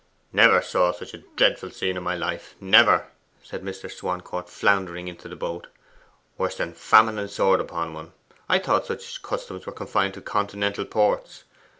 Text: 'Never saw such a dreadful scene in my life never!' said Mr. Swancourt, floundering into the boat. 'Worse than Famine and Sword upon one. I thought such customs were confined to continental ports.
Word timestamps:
'Never 0.33 0.63
saw 0.63 0.91
such 0.91 1.13
a 1.13 1.23
dreadful 1.35 1.69
scene 1.69 1.95
in 1.95 2.01
my 2.01 2.15
life 2.15 2.55
never!' 2.59 3.05
said 3.43 3.61
Mr. 3.61 3.87
Swancourt, 3.87 4.49
floundering 4.49 5.07
into 5.07 5.27
the 5.27 5.35
boat. 5.35 5.67
'Worse 6.39 6.57
than 6.57 6.73
Famine 6.73 7.19
and 7.19 7.29
Sword 7.29 7.59
upon 7.59 7.93
one. 7.93 8.11
I 8.49 8.57
thought 8.57 8.87
such 8.87 9.21
customs 9.21 9.67
were 9.67 9.71
confined 9.73 10.15
to 10.15 10.21
continental 10.21 10.85
ports. 10.85 11.43